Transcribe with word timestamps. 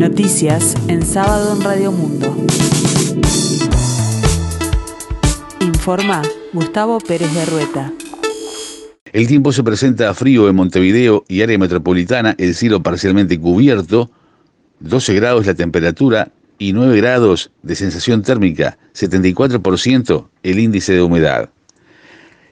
Noticias 0.00 0.76
en 0.88 1.04
sábado 1.04 1.54
en 1.54 1.60
Radio 1.62 1.92
Mundo. 1.92 2.34
Informa 5.60 6.22
Gustavo 6.54 6.98
Pérez 7.00 7.34
de 7.34 7.44
Rueta. 7.44 7.92
El 9.12 9.26
tiempo 9.26 9.52
se 9.52 9.62
presenta 9.62 10.14
frío 10.14 10.48
en 10.48 10.56
Montevideo 10.56 11.26
y 11.28 11.42
área 11.42 11.58
metropolitana, 11.58 12.34
el 12.38 12.54
cielo 12.54 12.82
parcialmente 12.82 13.38
cubierto, 13.38 14.10
12 14.78 15.14
grados 15.16 15.44
la 15.44 15.52
temperatura 15.52 16.32
y 16.58 16.72
9 16.72 16.96
grados 16.96 17.50
de 17.62 17.74
sensación 17.74 18.22
térmica, 18.22 18.78
74% 18.94 20.28
el 20.42 20.58
índice 20.60 20.94
de 20.94 21.02
humedad. 21.02 21.50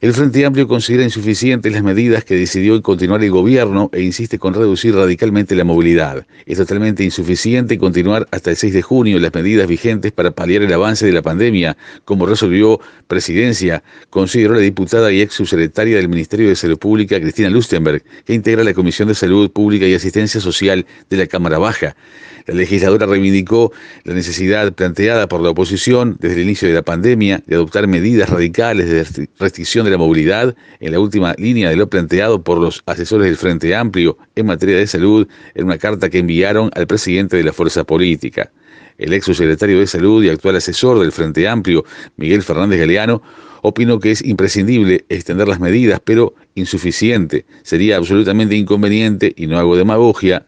El 0.01 0.15
Frente 0.15 0.47
Amplio 0.47 0.69
considera 0.69 1.03
insuficientes 1.03 1.73
las 1.73 1.83
medidas 1.83 2.23
que 2.23 2.37
decidió 2.37 2.81
continuar 2.83 3.25
el 3.25 3.33
gobierno 3.33 3.91
e 3.93 4.01
insiste 4.01 4.39
con 4.39 4.55
reducir 4.55 4.95
radicalmente 4.95 5.57
la 5.57 5.65
movilidad. 5.65 6.25
Es 6.47 6.59
totalmente 6.59 7.03
insuficiente 7.03 7.79
continuar 7.79 8.29
hasta 8.31 8.51
el 8.51 8.57
6 8.57 8.75
de 8.75 8.83
junio 8.83 9.19
las 9.19 9.35
medidas 9.35 9.67
vigentes 9.67 10.13
para 10.13 10.31
paliar 10.31 10.63
el 10.63 10.73
avance 10.73 11.05
de 11.05 11.13
la 11.13 11.23
pandemia, 11.23 11.77
como 12.05 12.27
resolvió 12.27 12.79
Presidencia, 13.09 13.83
consideró 14.09 14.55
la 14.55 14.61
diputada 14.61 15.11
y 15.11 15.21
ex 15.21 15.35
subsecretaria 15.35 15.97
del 15.97 16.09
Ministerio 16.09 16.49
de 16.49 16.55
Salud 16.55 16.79
Pública, 16.79 17.21
Cristina 17.21 17.51
Lustenberg, 17.51 18.05
que 18.25 18.35
integra 18.35 18.63
la 18.63 18.75
Comisión 18.75 19.09
de 19.09 19.17
Salud 19.17 19.51
Pública 19.51 19.85
y 19.87 19.95
Asistencia 19.95 20.41
Social 20.41 20.87
de 21.11 21.17
la 21.17 21.27
Cámara 21.27 21.59
Baja. 21.59 21.97
La 22.49 22.55
legisladora 22.55 23.05
reivindicó 23.05 23.73
la 24.05 24.15
necesidad 24.15 24.73
planteada 24.73 25.29
por 25.29 25.43
la 25.43 25.51
oposición 25.51 26.17
desde 26.19 26.37
el 26.37 26.45
inicio 26.45 26.67
de 26.67 26.73
la 26.73 26.83
pandemia 26.83 27.43
de 27.47 27.57
adoptar 27.57 27.87
medidas 27.87 28.31
radicales 28.31 28.89
de 28.89 29.29
restricción 29.39 29.85
de 29.85 29.91
la 29.91 29.99
movilidad 29.99 30.57
en 30.81 30.93
la 30.93 30.99
última 30.99 31.35
línea 31.37 31.69
de 31.69 31.77
lo 31.77 31.91
planteado 31.91 32.43
por 32.43 32.57
los 32.57 32.83
asesores 32.87 33.27
del 33.27 33.37
Frente 33.37 33.77
Amplio 33.77 34.17
en 34.35 34.47
materia 34.47 34.79
de 34.79 34.87
salud 34.87 35.29
en 35.55 35.67
una 35.67 35.77
carta 35.77 36.09
que 36.09 36.21
enviaron 36.21 36.71
al 36.75 36.87
presidente 36.87 37.37
de 37.37 37.45
la 37.45 37.53
fuerza 37.53 37.85
política. 37.85 38.51
El 38.97 39.13
ex 39.13 39.27
subsecretario 39.27 39.79
de 39.79 39.87
Salud 39.87 40.25
y 40.25 40.31
actual 40.31 40.57
asesor 40.57 40.99
del 41.01 41.13
Frente 41.13 41.47
Amplio, 41.47 41.85
Miguel 42.17 42.43
Fernández 42.43 42.81
Galeano, 42.81 43.21
opinó 43.61 44.01
que 44.01 44.13
es 44.13 44.25
imprescindible 44.25 45.05
extender 45.11 45.49
las 45.49 45.61
medidas, 45.61 46.01
pero 46.03 46.35
insuficiente. 46.55 47.45
Sería 47.63 47.99
absolutamente 47.99 48.57
inconveniente, 48.57 49.35
y 49.37 49.47
no 49.47 49.59
hago 49.59 49.77
demagogia, 49.77 50.47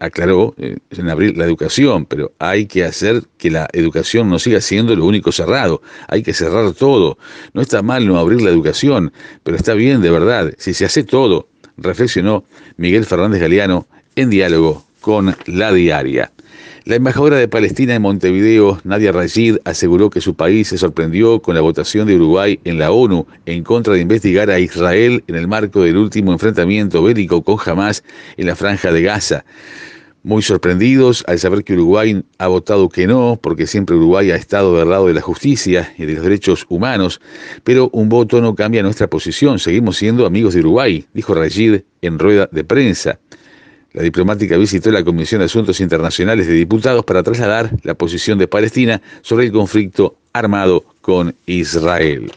aclaró 0.00 0.54
eh, 0.58 0.76
en 0.90 1.08
abrir 1.08 1.36
la 1.36 1.44
educación, 1.44 2.06
pero 2.06 2.32
hay 2.38 2.66
que 2.66 2.84
hacer 2.84 3.22
que 3.38 3.50
la 3.50 3.68
educación 3.72 4.28
no 4.28 4.38
siga 4.38 4.60
siendo 4.60 4.94
lo 4.96 5.06
único 5.06 5.32
cerrado, 5.32 5.82
hay 6.08 6.22
que 6.22 6.34
cerrar 6.34 6.72
todo. 6.72 7.18
No 7.52 7.62
está 7.62 7.82
mal 7.82 8.06
no 8.06 8.18
abrir 8.18 8.42
la 8.42 8.50
educación, 8.50 9.12
pero 9.42 9.56
está 9.56 9.74
bien 9.74 10.00
de 10.02 10.10
verdad, 10.10 10.52
si 10.58 10.74
se 10.74 10.84
hace 10.84 11.04
todo, 11.04 11.48
reflexionó 11.76 12.44
Miguel 12.76 13.04
Fernández 13.04 13.40
Galeano 13.40 13.86
en 14.16 14.30
diálogo 14.30 14.84
con 15.00 15.36
La 15.46 15.72
Diaria. 15.72 16.33
La 16.84 16.96
embajadora 16.96 17.38
de 17.38 17.48
Palestina 17.48 17.94
en 17.94 18.02
Montevideo, 18.02 18.78
Nadia 18.84 19.10
Rashid, 19.10 19.56
aseguró 19.64 20.10
que 20.10 20.20
su 20.20 20.34
país 20.34 20.68
se 20.68 20.76
sorprendió 20.76 21.40
con 21.40 21.54
la 21.54 21.62
votación 21.62 22.06
de 22.06 22.16
Uruguay 22.16 22.60
en 22.64 22.78
la 22.78 22.92
ONU 22.92 23.26
en 23.46 23.64
contra 23.64 23.94
de 23.94 24.00
investigar 24.00 24.50
a 24.50 24.60
Israel 24.60 25.24
en 25.26 25.36
el 25.36 25.48
marco 25.48 25.80
del 25.80 25.96
último 25.96 26.32
enfrentamiento 26.32 27.02
bélico 27.02 27.42
con 27.42 27.58
Hamas 27.64 28.04
en 28.36 28.46
la 28.46 28.54
franja 28.54 28.92
de 28.92 29.00
Gaza. 29.00 29.44
Muy 30.24 30.42
sorprendidos 30.42 31.24
al 31.26 31.38
saber 31.38 31.64
que 31.64 31.74
Uruguay 31.74 32.22
ha 32.38 32.48
votado 32.48 32.88
que 32.88 33.06
no, 33.06 33.38
porque 33.42 33.66
siempre 33.66 33.96
Uruguay 33.96 34.30
ha 34.30 34.36
estado 34.36 34.78
del 34.78 34.90
lado 34.90 35.06
de 35.06 35.14
la 35.14 35.20
justicia 35.20 35.94
y 35.98 36.04
de 36.04 36.14
los 36.14 36.22
derechos 36.22 36.66
humanos, 36.68 37.20
pero 37.62 37.88
un 37.92 38.08
voto 38.08 38.40
no 38.40 38.54
cambia 38.54 38.82
nuestra 38.82 39.08
posición, 39.08 39.58
seguimos 39.58 39.96
siendo 39.96 40.26
amigos 40.26 40.54
de 40.54 40.60
Uruguay, 40.60 41.06
dijo 41.14 41.34
Rashid 41.34 41.80
en 42.02 42.18
rueda 42.18 42.48
de 42.52 42.64
prensa. 42.64 43.18
La 43.94 44.02
diplomática 44.02 44.56
visitó 44.56 44.90
la 44.90 45.04
Comisión 45.04 45.38
de 45.38 45.44
Asuntos 45.44 45.80
Internacionales 45.80 46.48
de 46.48 46.54
Diputados 46.54 47.04
para 47.04 47.22
trasladar 47.22 47.70
la 47.84 47.94
posición 47.94 48.38
de 48.38 48.48
Palestina 48.48 49.00
sobre 49.22 49.46
el 49.46 49.52
conflicto 49.52 50.16
armado 50.32 50.84
con 51.00 51.36
Israel. 51.46 52.32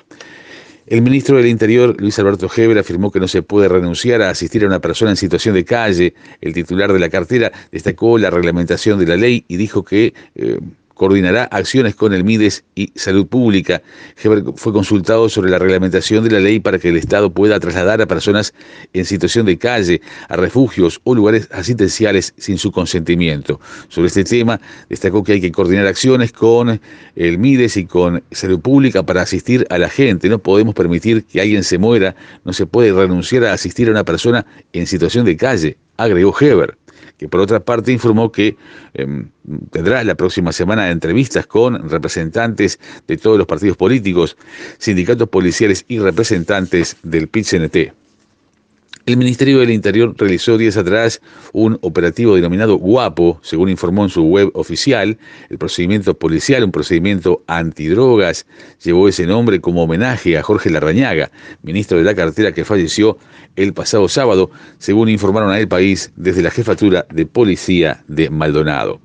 El 0.85 1.01
ministro 1.01 1.37
del 1.37 1.47
Interior, 1.47 1.99
Luis 1.99 2.19
Alberto 2.19 2.47
Heber, 2.55 2.77
afirmó 2.77 3.11
que 3.11 3.19
no 3.19 3.27
se 3.27 3.41
puede 3.41 3.67
renunciar 3.69 4.21
a 4.21 4.29
asistir 4.29 4.63
a 4.63 4.67
una 4.67 4.79
persona 4.79 5.09
en 5.09 5.17
situación 5.17 5.55
de 5.55 5.65
calle. 5.65 6.13
El 6.41 6.53
titular 6.53 6.93
de 6.93 6.99
la 6.99 7.09
cartera 7.09 7.51
destacó 7.71 8.19
la 8.19 8.29
reglamentación 8.29 8.99
de 8.99 9.07
la 9.07 9.17
ley 9.17 9.43
y 9.47 9.57
dijo 9.57 9.83
que 9.83 10.13
eh, 10.35 10.59
coordinará 10.97 11.43
acciones 11.45 11.95
con 11.95 12.13
el 12.13 12.23
MIDES 12.23 12.65
y 12.75 12.91
Salud 12.95 13.27
Pública. 13.27 13.81
Heber 14.21 14.43
fue 14.55 14.73
consultado 14.73 15.29
sobre 15.29 15.51
la 15.51 15.59
reglamentación 15.59 16.23
de 16.23 16.31
la 16.31 16.39
ley 16.39 16.59
para 16.59 16.79
que 16.79 16.89
el 16.89 16.97
Estado 16.97 17.29
pueda 17.29 17.59
trasladar 17.59 18.01
a 18.01 18.07
personas 18.07 18.53
en 18.93 19.05
situación 19.05 19.45
de 19.45 19.57
calle 19.57 20.01
a 20.27 20.35
refugios 20.35 20.99
o 21.03 21.13
lugares 21.13 21.47
asistenciales 21.51 22.33
sin 22.37 22.57
su 22.57 22.71
consentimiento. 22.71 23.59
Sobre 23.89 24.07
este 24.07 24.23
tema, 24.23 24.59
destacó 24.89 25.23
que 25.23 25.33
hay 25.33 25.41
que 25.41 25.51
coordinar 25.51 25.85
acciones 25.85 26.31
con 26.31 26.81
el 27.15 27.37
MIDES 27.37 27.77
y 27.77 27.85
con 27.85 28.23
Salud 28.31 28.59
Pública 28.59 29.03
para 29.03 29.21
asistir 29.21 29.67
a 29.69 29.77
la 29.77 29.89
gente. 29.89 30.27
No 30.29 30.39
podemos 30.39 30.73
permitir 30.73 31.25
que 31.25 31.39
alguien 31.39 31.63
se 31.63 31.77
muera, 31.77 32.15
no 32.43 32.53
se 32.53 32.65
puede 32.65 32.91
renunciar 32.91 33.45
a 33.45 33.53
asistir 33.53 33.87
a 33.87 33.91
una 33.91 34.03
persona 34.03 34.45
en 34.73 34.87
situación 34.87 35.25
de 35.25 35.37
calle, 35.37 35.77
agregó 35.97 36.35
Heber 36.39 36.75
que 37.17 37.27
por 37.27 37.39
otra 37.39 37.59
parte 37.59 37.91
informó 37.91 38.31
que 38.31 38.57
em, 38.93 39.29
tendrá 39.71 40.03
la 40.03 40.15
próxima 40.15 40.51
semana 40.51 40.89
entrevistas 40.91 41.47
con 41.47 41.89
representantes 41.89 42.79
de 43.07 43.17
todos 43.17 43.37
los 43.37 43.47
partidos 43.47 43.77
políticos, 43.77 44.37
sindicatos 44.77 45.29
policiales 45.29 45.85
y 45.87 45.99
representantes 45.99 46.97
del 47.03 47.27
PIT-CNT. 47.27 48.06
El 49.07 49.15
Ministerio 49.15 49.59
del 49.59 49.71
Interior 49.71 50.13
realizó 50.17 50.57
días 50.57 50.75
atrás 50.75 51.21
un 51.53 51.79
operativo 51.81 52.35
denominado 52.35 52.75
Guapo, 52.75 53.39
según 53.41 53.69
informó 53.69 54.03
en 54.03 54.09
su 54.09 54.23
web 54.23 54.51
oficial. 54.53 55.17
El 55.49 55.57
procedimiento 55.57 56.13
policial, 56.13 56.65
un 56.65 56.73
procedimiento 56.73 57.41
antidrogas, 57.47 58.45
llevó 58.83 59.07
ese 59.07 59.25
nombre 59.25 59.61
como 59.61 59.83
homenaje 59.83 60.37
a 60.37 60.43
Jorge 60.43 60.69
Larrañaga, 60.69 61.31
ministro 61.63 61.97
de 61.97 62.03
la 62.03 62.15
cartera 62.15 62.51
que 62.51 62.65
falleció 62.65 63.17
el 63.55 63.73
pasado 63.73 64.09
sábado, 64.09 64.51
según 64.77 65.07
informaron 65.07 65.51
a 65.51 65.59
El 65.61 65.69
País 65.69 66.11
desde 66.17 66.41
la 66.41 66.51
jefatura 66.51 67.07
de 67.09 67.25
policía 67.25 68.03
de 68.09 68.29
Maldonado. 68.29 68.99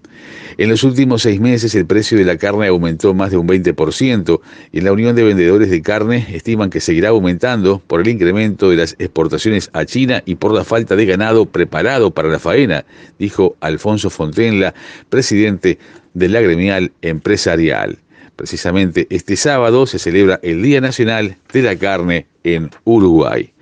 En 0.59 0.69
los 0.69 0.85
últimos 0.85 1.23
seis 1.23 1.41
meses 1.41 1.75
el 1.75 1.87
precio 1.87 2.19
de 2.19 2.25
la 2.25 2.37
carne 2.37 2.67
aumentó 2.67 3.15
más 3.15 3.31
de 3.31 3.37
un 3.37 3.49
20% 3.49 4.41
y 4.71 4.79
en 4.79 4.85
la 4.85 4.93
Unión 4.93 5.17
de 5.17 5.25
Vendedores 5.25 5.71
de 5.71 5.83
Carne 5.83 6.27
estiman 6.33 6.71
que 6.71 6.81
seguirá 6.81 7.11
aumentando 7.11 7.81
por 7.87 8.01
el 8.01 8.09
incremento 8.09 8.69
de 8.69 8.77
las 8.77 8.95
exportaciones 8.99 9.71
a 9.73 9.85
China 9.85 10.23
y 10.27 10.35
por 10.35 10.53
la 10.53 10.65
falta 10.65 10.95
de 10.95 11.07
ganado 11.07 11.47
preparado 11.47 12.11
para 12.11 12.29
la 12.29 12.39
faena, 12.39 12.85
dijo 13.19 13.57
Alfonso 13.61 14.11
Fontenla, 14.11 14.75
presidente 15.09 15.79
de 16.15 16.29
la 16.29 16.41
gremial 16.41 16.93
empresarial. 17.03 17.99
Precisamente 18.37 19.07
este 19.11 19.37
sábado 19.37 19.87
se 19.87 19.99
celebra 19.99 20.41
el 20.43 20.63
Día 20.63 20.81
Nacional 20.81 21.37
de 21.53 21.63
la 21.63 21.77
Carne 21.77 22.27
en 22.45 22.71
Uruguay 22.85 23.53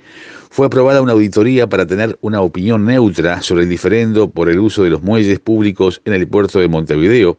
fue 0.51 0.67
aprobada 0.67 1.01
una 1.01 1.13
auditoría 1.13 1.69
para 1.69 1.87
tener 1.87 2.19
una 2.21 2.41
opinión 2.43 2.85
neutra 2.85 3.41
sobre 3.41 3.63
el 3.63 3.71
diferendo 3.71 4.31
por 4.31 4.51
el 4.51 4.59
uso 4.59 4.83
de 4.83 4.91
los 4.91 5.03
muelles 5.03 5.39
públicos 5.39 6.03
en 6.05 6.13
el 6.13 6.27
puerto 6.27 6.59
de 6.59 6.69
Montevideo. 6.69 7.39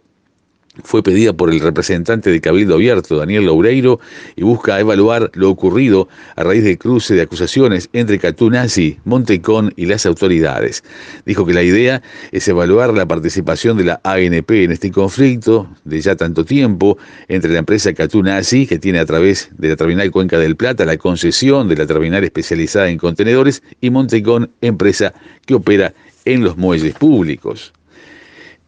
Fue 0.84 1.04
pedida 1.04 1.34
por 1.34 1.52
el 1.52 1.60
representante 1.60 2.30
de 2.30 2.42
Cabildo 2.42 2.76
Abierto, 2.76 3.18
Daniel 3.18 3.46
Loureiro, 3.46 4.00
y 4.36 4.44
busca 4.44 4.80
evaluar 4.80 5.32
lo 5.34 5.50
ocurrido 5.50 6.08
a 6.36 6.44
raíz 6.44 6.64
del 6.64 6.78
cruce 6.78 7.16
de 7.16 7.22
acusaciones 7.22 7.90
entre 7.94 8.20
Catunasi, 8.20 8.98
Montecón 9.06 9.74
y 9.76 9.86
las 9.86 10.06
autoridades. 10.06 10.84
Dijo 11.26 11.46
que 11.46 11.54
la 11.54 11.64
idea 11.64 12.02
es 12.32 12.48
evaluar 12.48 12.94
la 12.94 13.06
participación 13.06 13.78
de 13.78 13.86
la 13.86 14.02
ANP 14.04 14.52
en 14.52 14.72
este 14.72 14.92
conflicto 14.92 15.68
de 15.84 16.02
ya 16.02 16.16
tanto 16.16 16.46
tiempo 16.46 16.98
entre 17.28 17.52
la 17.52 17.60
empresa 17.60 17.94
Catunasi, 17.94 18.68
que 18.68 18.80
tiene 18.80 19.00
a 19.00 19.06
través 19.06 19.50
de 19.58 19.70
la 19.70 19.76
terminal 19.76 20.12
Cuenca 20.12 20.38
del 20.38 20.56
Plata 20.56 20.86
la 20.86 20.98
concesión 20.98 21.68
de 21.68 21.76
la 21.76 21.86
terminal 21.86 22.24
especializada 22.24 22.90
en 22.90 22.98
contenedores, 22.98 23.64
y 23.82 23.90
Montecón, 23.90 24.52
empresa 24.62 25.14
que 25.46 25.56
opera 25.56 25.94
en 26.26 26.44
los 26.44 26.58
muelles 26.58 26.94
públicos. 26.94 27.74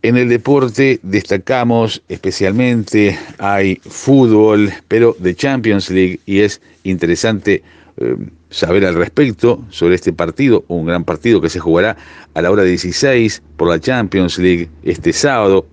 En 0.04 0.18
el 0.18 0.28
deporte 0.28 1.00
destacamos 1.02 2.04
especialmente, 2.10 3.18
hay 3.38 3.80
fútbol, 3.88 4.70
pero 4.90 5.16
de 5.18 5.34
Champions 5.34 5.90
League, 5.90 6.20
y 6.26 6.42
es 6.42 6.62
interesante 6.84 7.64
eh, 7.96 8.18
saber 8.50 8.86
al 8.86 8.96
respecto 8.96 9.64
sobre 9.70 9.96
este 9.96 10.12
partido, 10.12 10.66
un 10.68 10.88
gran 10.88 11.06
partido 11.06 11.40
que 11.40 11.48
se 11.48 11.62
jugará 11.62 11.96
a 12.34 12.42
la 12.42 12.52
hora 12.52 12.64
16 12.64 13.44
por 13.56 13.70
la 13.70 13.80
Champions 13.80 14.38
League 14.40 14.70
este 14.84 15.14
sábado, 15.14 15.66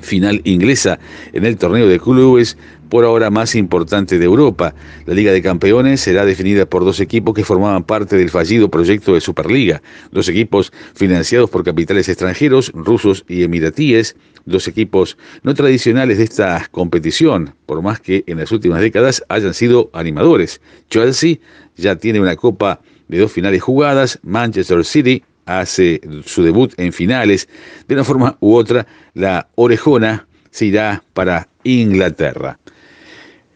final 0.00 0.40
inglesa 0.44 1.00
en 1.32 1.44
el 1.44 1.56
torneo 1.56 1.88
de 1.88 1.98
clubes 1.98 2.56
por 2.90 3.04
ahora 3.04 3.30
más 3.30 3.54
importante 3.54 4.18
de 4.18 4.24
Europa. 4.26 4.74
La 5.06 5.14
Liga 5.14 5.32
de 5.32 5.40
Campeones 5.40 6.02
será 6.02 6.26
definida 6.26 6.66
por 6.66 6.84
dos 6.84 7.00
equipos 7.00 7.34
que 7.34 7.44
formaban 7.44 7.84
parte 7.84 8.16
del 8.16 8.28
fallido 8.28 8.68
proyecto 8.68 9.14
de 9.14 9.22
Superliga, 9.22 9.80
dos 10.10 10.28
equipos 10.28 10.72
financiados 10.94 11.48
por 11.48 11.64
capitales 11.64 12.08
extranjeros, 12.08 12.70
rusos 12.74 13.24
y 13.28 13.44
emiratíes, 13.44 14.16
dos 14.44 14.68
equipos 14.68 15.16
no 15.42 15.54
tradicionales 15.54 16.18
de 16.18 16.24
esta 16.24 16.66
competición, 16.70 17.54
por 17.64 17.80
más 17.80 18.00
que 18.00 18.24
en 18.26 18.38
las 18.38 18.52
últimas 18.52 18.80
décadas 18.80 19.24
hayan 19.28 19.54
sido 19.54 19.88
animadores. 19.94 20.60
Chelsea 20.90 21.36
ya 21.76 21.96
tiene 21.96 22.20
una 22.20 22.36
copa 22.36 22.80
de 23.08 23.18
dos 23.18 23.32
finales 23.32 23.62
jugadas, 23.62 24.18
Manchester 24.22 24.84
City 24.84 25.22
hace 25.46 26.00
su 26.24 26.42
debut 26.42 26.72
en 26.76 26.92
finales. 26.92 27.48
De 27.88 27.94
una 27.94 28.04
forma 28.04 28.36
u 28.40 28.54
otra, 28.54 28.86
la 29.14 29.48
orejona 29.56 30.26
se 30.50 30.66
irá 30.66 31.02
para 31.12 31.48
Inglaterra. 31.64 32.59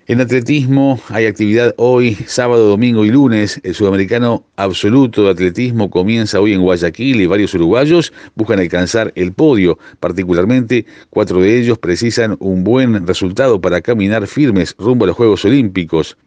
En 0.06 0.20
atletismo 0.20 1.00
hay 1.08 1.24
actividad 1.24 1.74
hoy, 1.78 2.14
sábado, 2.26 2.68
domingo 2.68 3.06
y 3.06 3.10
lunes. 3.10 3.58
El 3.62 3.74
sudamericano 3.74 4.44
absoluto 4.56 5.24
de 5.24 5.30
atletismo 5.30 5.88
comienza 5.88 6.40
hoy 6.40 6.52
en 6.52 6.60
Guayaquil 6.60 7.22
y 7.22 7.26
varios 7.26 7.54
uruguayos 7.54 8.12
buscan 8.34 8.60
alcanzar 8.60 9.12
el 9.14 9.32
podio. 9.32 9.78
Particularmente, 10.00 10.84
cuatro 11.08 11.40
de 11.40 11.58
ellos 11.58 11.78
precisan 11.78 12.36
un 12.40 12.64
buen 12.64 13.06
resultado 13.06 13.58
para 13.62 13.80
caminar 13.80 14.26
firmes 14.26 14.74
rumbo 14.78 15.06
a 15.06 15.08
los 15.08 15.16
Juegos 15.16 15.42
Olímpicos. 15.46 16.18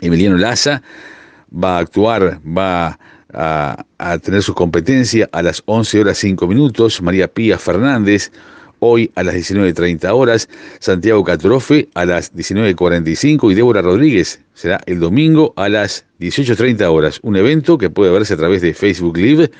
Emiliano 0.00 0.38
Laza 0.38 0.82
va 1.52 1.76
a 1.76 1.80
actuar, 1.80 2.40
va 2.42 2.98
a, 3.34 3.84
a 3.98 4.18
tener 4.18 4.42
su 4.42 4.54
competencia 4.54 5.28
a 5.32 5.42
las 5.42 5.62
11 5.66 6.00
horas 6.00 6.16
5 6.16 6.46
minutos. 6.46 7.02
María 7.02 7.28
Pía 7.28 7.58
Fernández 7.58 8.32
hoy 8.80 9.10
a 9.14 9.22
las 9.22 9.34
19.30 9.34 10.10
horas, 10.12 10.48
Santiago 10.78 11.24
Catrofe 11.24 11.88
a 11.94 12.04
las 12.04 12.34
19.45 12.34 13.50
y 13.50 13.54
Débora 13.54 13.82
Rodríguez 13.82 14.40
será 14.54 14.80
el 14.86 15.00
domingo 15.00 15.52
a 15.56 15.68
las 15.68 16.04
18.30 16.20 16.82
horas. 16.90 17.20
Un 17.22 17.36
evento 17.36 17.78
que 17.78 17.90
puede 17.90 18.12
verse 18.12 18.34
a 18.34 18.36
través 18.36 18.62
de 18.62 18.74
Facebook 18.74 19.16
Live 19.16 19.50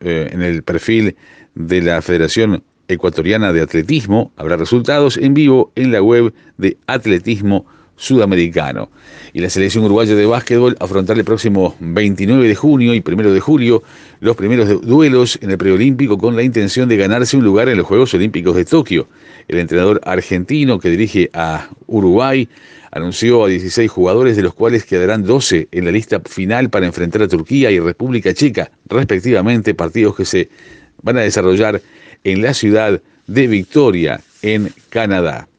eh, 0.00 0.30
en 0.32 0.42
el 0.42 0.62
perfil 0.62 1.16
de 1.54 1.82
la 1.82 2.02
Federación 2.02 2.62
Ecuatoriana 2.88 3.52
de 3.52 3.62
Atletismo. 3.62 4.32
Habrá 4.36 4.56
resultados 4.56 5.16
en 5.16 5.34
vivo 5.34 5.72
en 5.74 5.92
la 5.92 6.02
web 6.02 6.32
de 6.58 6.76
Atletismo 6.86 7.66
sudamericano. 8.00 8.90
Y 9.32 9.40
la 9.40 9.50
selección 9.50 9.84
uruguaya 9.84 10.14
de 10.14 10.24
básquetbol 10.24 10.74
afrontará 10.80 11.20
el 11.20 11.24
próximo 11.24 11.76
29 11.80 12.48
de 12.48 12.54
junio 12.54 12.94
y 12.94 13.02
1 13.06 13.30
de 13.30 13.40
julio 13.40 13.82
los 14.20 14.36
primeros 14.36 14.80
duelos 14.80 15.38
en 15.42 15.50
el 15.50 15.58
preolímpico 15.58 16.16
con 16.16 16.34
la 16.34 16.42
intención 16.42 16.88
de 16.88 16.96
ganarse 16.96 17.36
un 17.36 17.44
lugar 17.44 17.68
en 17.68 17.76
los 17.76 17.86
Juegos 17.86 18.14
Olímpicos 18.14 18.56
de 18.56 18.64
Tokio. 18.64 19.06
El 19.48 19.58
entrenador 19.58 20.00
argentino 20.04 20.78
que 20.78 20.88
dirige 20.88 21.30
a 21.34 21.68
Uruguay 21.86 22.48
anunció 22.90 23.44
a 23.44 23.48
16 23.48 23.90
jugadores, 23.90 24.34
de 24.34 24.42
los 24.42 24.54
cuales 24.54 24.84
quedarán 24.84 25.22
12 25.22 25.68
en 25.70 25.84
la 25.84 25.92
lista 25.92 26.20
final 26.20 26.70
para 26.70 26.86
enfrentar 26.86 27.22
a 27.22 27.28
Turquía 27.28 27.70
y 27.70 27.78
República 27.78 28.32
Checa, 28.32 28.70
respectivamente, 28.86 29.74
partidos 29.74 30.16
que 30.16 30.24
se 30.24 30.48
van 31.02 31.18
a 31.18 31.20
desarrollar 31.20 31.80
en 32.24 32.42
la 32.42 32.54
ciudad 32.54 33.00
de 33.26 33.46
Victoria, 33.46 34.20
en 34.42 34.72
Canadá 34.88 35.49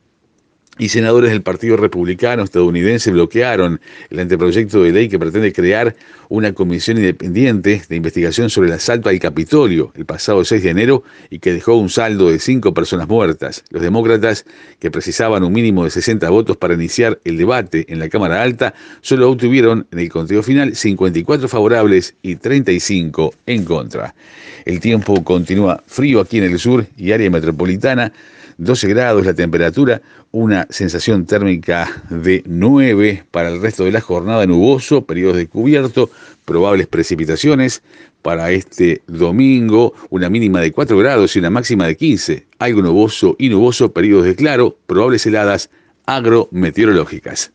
y 0.82 0.90
senadores 0.90 1.30
del 1.30 1.44
Partido 1.44 1.78
Republicano 1.78 2.42
estadounidense 2.42 3.12
bloquearon 3.12 3.80
el 4.10 4.20
anteproyecto 4.20 4.82
de 4.82 4.92
ley 4.92 5.10
que 5.10 5.20
pretende 5.20 5.54
crear 5.54 5.96
una 6.28 6.54
comisión 6.54 6.98
independiente 6.98 7.84
de 7.88 7.96
investigación 7.96 8.50
sobre 8.50 8.70
el 8.70 8.74
asalto 8.74 9.08
al 9.08 9.20
Capitolio 9.20 9.92
el 9.94 10.06
pasado 10.06 10.44
6 10.44 10.64
de 10.64 10.70
enero 10.72 11.04
y 11.30 11.38
que 11.38 11.54
dejó 11.54 11.76
un 11.76 11.92
saldo 11.92 12.32
de 12.32 12.40
cinco 12.40 12.74
personas 12.74 13.08
muertas. 13.08 13.64
Los 13.70 13.84
demócratas, 13.84 14.44
que 14.80 14.90
precisaban 14.90 15.44
un 15.44 15.54
mínimo 15.54 15.84
de 15.84 15.92
60 15.92 16.28
votos 16.32 16.58
para 16.58 16.74
iniciar 16.74 17.20
el 17.26 17.38
debate 17.38 17.86
en 17.88 18.00
la 18.00 18.10
Cámara 18.10 18.42
Alta, 18.42 18.74
solo 19.02 19.30
obtuvieron 19.30 19.86
en 19.92 20.00
el 20.00 20.10
conteo 20.10 20.42
final 20.42 20.76
54 20.76 21.48
favorables 21.48 22.16
y 22.24 22.38
35 22.38 23.36
en 23.46 23.66
contra. 23.66 24.16
El 24.66 24.80
tiempo 24.80 25.24
continúa 25.24 25.84
frío 25.86 26.22
aquí 26.22 26.40
en 26.40 26.46
el 26.46 26.58
sur 26.58 26.88
y 26.98 27.12
área 27.12 27.30
metropolitana. 27.30 28.12
12 28.62 28.88
grados 28.90 29.26
la 29.26 29.34
temperatura, 29.34 30.04
una 30.30 30.68
sensación 30.70 31.26
térmica 31.26 32.04
de 32.12 32.44
9 32.46 33.24
para 33.32 33.50
el 33.50 33.60
resto 33.60 33.86
de 33.86 33.92
la 33.92 34.02
jornada, 34.02 34.46
nuboso, 34.46 35.04
periodos 35.04 35.38
de 35.38 35.48
cubierto, 35.48 36.12
probables 36.46 36.86
precipitaciones. 36.86 37.82
Para 38.22 38.52
este 38.52 39.02
domingo, 39.08 39.96
una 40.12 40.30
mínima 40.30 40.62
de 40.62 40.72
4 40.72 40.96
grados 40.96 41.36
y 41.36 41.40
una 41.40 41.50
máxima 41.50 41.88
de 41.88 41.98
15. 41.98 42.46
Algo 42.60 42.84
nuboso 42.84 43.36
y 43.40 43.50
nuboso, 43.50 43.92
periodos 43.92 44.26
de 44.26 44.36
claro, 44.36 44.78
probables 44.86 45.26
heladas 45.26 45.72
agrometeorológicas. 46.06 47.52